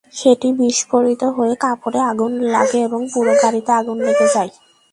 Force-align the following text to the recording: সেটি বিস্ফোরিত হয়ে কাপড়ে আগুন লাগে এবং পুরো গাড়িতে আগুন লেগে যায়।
সেটি 0.13 0.47
বিস্ফোরিত 0.59 1.21
হয়ে 1.35 1.53
কাপড়ে 1.63 1.99
আগুন 2.11 2.31
লাগে 2.53 2.79
এবং 2.87 3.01
পুরো 3.13 3.33
গাড়িতে 3.41 3.71
আগুন 3.79 3.97
লেগে 4.05 4.27
যায়। 4.35 4.51